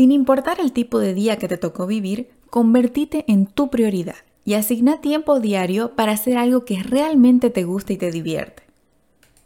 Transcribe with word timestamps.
Sin 0.00 0.12
importar 0.12 0.60
el 0.60 0.72
tipo 0.72 0.98
de 0.98 1.12
día 1.12 1.36
que 1.36 1.46
te 1.46 1.58
tocó 1.58 1.86
vivir, 1.86 2.30
convertite 2.48 3.26
en 3.28 3.44
tu 3.44 3.68
prioridad 3.68 4.14
y 4.46 4.54
asigna 4.54 5.02
tiempo 5.02 5.40
diario 5.40 5.94
para 5.94 6.12
hacer 6.12 6.38
algo 6.38 6.64
que 6.64 6.82
realmente 6.82 7.50
te 7.50 7.64
guste 7.64 7.92
y 7.92 7.96
te 7.98 8.10
divierte. 8.10 8.62